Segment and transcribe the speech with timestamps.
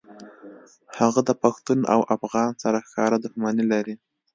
[0.99, 3.95] هغه د پښتون او افغان سره ښکاره دښمني لري